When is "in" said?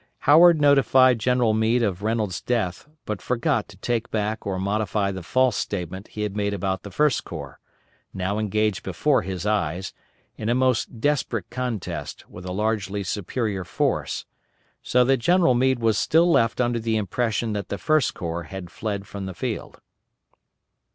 10.37-10.49